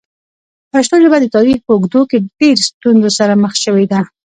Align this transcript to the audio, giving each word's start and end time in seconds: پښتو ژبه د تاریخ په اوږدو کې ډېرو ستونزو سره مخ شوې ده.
پښتو 0.71 0.95
ژبه 1.03 1.17
د 1.21 1.25
تاریخ 1.35 1.57
په 1.63 1.71
اوږدو 1.75 2.01
کې 2.09 2.17
ډېرو 2.39 2.65
ستونزو 2.69 3.09
سره 3.19 3.33
مخ 3.43 3.53
شوې 3.63 3.85
ده. 3.91 3.99